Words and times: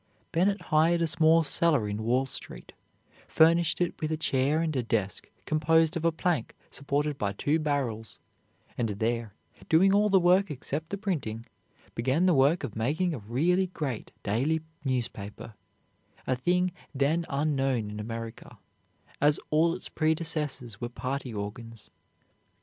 Bennet 0.31 0.59
hired 0.73 1.03
a 1.03 1.05
small 1.05 1.43
cellar 1.43 1.87
in 1.87 2.01
Wall 2.01 2.25
Street, 2.25 2.73
furnished 3.27 3.79
it 3.79 3.93
with 4.01 4.11
a 4.11 4.17
chair 4.17 4.59
and 4.59 4.75
a 4.75 4.81
desk 4.81 5.29
composed 5.45 5.95
of 5.95 6.03
a 6.03 6.11
plank 6.11 6.55
supported 6.71 7.19
by 7.19 7.33
two 7.33 7.59
barrels; 7.59 8.17
and 8.79 8.89
there, 8.89 9.35
doing 9.69 9.93
all 9.93 10.09
the 10.09 10.19
work 10.19 10.49
except 10.49 10.89
the 10.89 10.97
printing, 10.97 11.45
began 11.93 12.25
the 12.25 12.33
work 12.33 12.63
of 12.63 12.75
making 12.75 13.13
a 13.13 13.19
really 13.19 13.67
great 13.67 14.11
daily 14.23 14.61
newspaper, 14.83 15.53
a 16.25 16.35
thing 16.35 16.71
then 16.95 17.23
unknown 17.29 17.91
in 17.91 17.99
America, 17.99 18.57
as 19.21 19.39
all 19.51 19.75
its 19.75 19.87
predecessors 19.87 20.81
were 20.81 20.89
party 20.89 21.31
organs. 21.31 21.91